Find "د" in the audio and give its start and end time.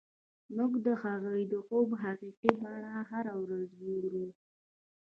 0.85-0.87, 1.51-1.53